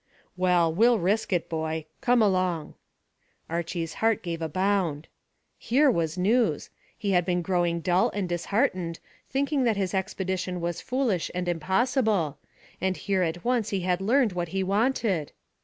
[0.35, 1.85] "Well, we'll risk it, boy.
[2.01, 2.73] Come along."
[3.47, 5.07] Archy's heart gave a bound.
[5.59, 6.71] Here was news!
[6.97, 12.39] He had been growing dull and disheartened, thinking that his expedition was foolish and impossible,
[12.81, 15.33] and here at once he had learned what he wanted.